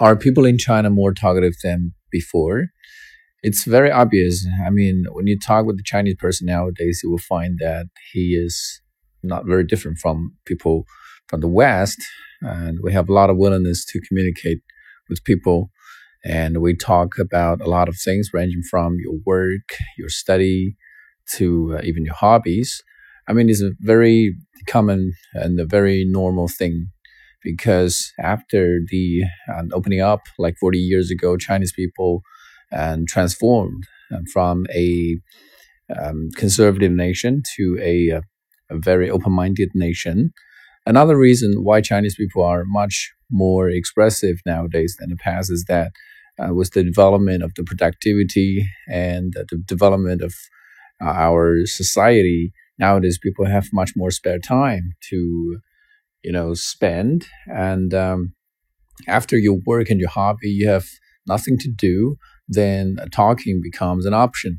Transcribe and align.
are 0.00 0.16
people 0.16 0.44
in 0.44 0.58
China 0.58 0.90
more 0.90 1.12
talkative 1.12 1.54
than 1.62 1.92
before? 2.10 2.68
It's 3.42 3.64
very 3.64 3.90
obvious. 3.90 4.46
I 4.66 4.70
mean, 4.70 5.04
when 5.12 5.26
you 5.26 5.38
talk 5.38 5.66
with 5.66 5.76
the 5.76 5.84
Chinese 5.84 6.16
person 6.18 6.46
nowadays, 6.46 7.00
you 7.02 7.10
will 7.10 7.18
find 7.18 7.58
that 7.60 7.86
he 8.12 8.34
is 8.34 8.80
not 9.22 9.46
very 9.46 9.64
different 9.64 9.98
from 9.98 10.34
people 10.46 10.84
from 11.28 11.40
the 11.40 11.48
West. 11.48 11.98
And 12.42 12.78
we 12.82 12.92
have 12.92 13.08
a 13.08 13.12
lot 13.12 13.30
of 13.30 13.36
willingness 13.36 13.84
to 13.86 14.00
communicate 14.08 14.58
with 15.08 15.24
people. 15.24 15.70
And 16.24 16.60
we 16.60 16.74
talk 16.74 17.18
about 17.18 17.60
a 17.60 17.68
lot 17.68 17.88
of 17.88 17.96
things 17.96 18.30
ranging 18.32 18.62
from 18.70 18.96
your 18.98 19.18
work, 19.24 19.76
your 19.96 20.08
study, 20.08 20.76
to 21.36 21.76
uh, 21.78 21.80
even 21.84 22.04
your 22.04 22.14
hobbies. 22.14 22.82
I 23.28 23.32
mean, 23.32 23.48
it's 23.48 23.62
a 23.62 23.72
very 23.80 24.34
common 24.66 25.12
and 25.34 25.58
a 25.60 25.64
very 25.64 26.04
normal 26.06 26.48
thing 26.48 26.88
because 27.42 28.12
after 28.18 28.80
the 28.88 29.22
um, 29.54 29.70
opening 29.72 30.00
up 30.00 30.22
like 30.38 30.56
40 30.58 30.78
years 30.78 31.10
ago, 31.10 31.36
Chinese 31.36 31.72
people 31.72 32.22
and 32.72 33.08
transformed 33.08 33.84
um, 34.14 34.24
from 34.32 34.66
a 34.74 35.18
um, 35.98 36.28
conservative 36.36 36.92
nation 36.92 37.42
to 37.56 37.78
a, 37.80 38.18
uh, 38.18 38.20
a 38.70 38.78
very 38.78 39.10
open-minded 39.10 39.70
nation. 39.74 40.32
Another 40.86 41.16
reason 41.16 41.64
why 41.64 41.80
Chinese 41.80 42.16
people 42.16 42.44
are 42.44 42.64
much 42.64 43.12
more 43.30 43.68
expressive 43.68 44.38
nowadays 44.46 44.96
than 44.98 45.10
the 45.10 45.16
past 45.16 45.50
is 45.50 45.64
that 45.68 45.92
uh, 46.38 46.54
with 46.54 46.72
the 46.72 46.82
development 46.82 47.42
of 47.42 47.52
the 47.54 47.64
productivity 47.64 48.66
and 48.88 49.34
the 49.34 49.58
development 49.66 50.22
of 50.22 50.34
uh, 51.02 51.10
our 51.10 51.66
society, 51.66 52.52
nowadays 52.78 53.18
people 53.18 53.44
have 53.46 53.68
much 53.72 53.92
more 53.96 54.10
spare 54.10 54.38
time 54.38 54.92
to, 55.10 55.58
you 56.22 56.32
know, 56.32 56.54
spend. 56.54 57.26
And 57.46 57.92
um, 57.94 58.34
after 59.08 59.38
your 59.38 59.58
work 59.66 59.90
and 59.90 60.00
your 60.00 60.10
hobby, 60.10 60.48
you 60.50 60.68
have 60.68 60.86
nothing 61.26 61.58
to 61.58 61.70
do 61.70 62.16
then 62.50 62.96
talking 63.12 63.60
becomes 63.62 64.04
an 64.04 64.12
option. 64.12 64.58